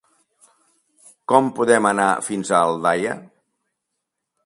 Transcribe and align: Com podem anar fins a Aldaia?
Com 1.33 1.51
podem 1.61 1.89
anar 1.91 2.09
fins 2.31 2.53
a 2.61 2.65
Aldaia? 2.73 3.17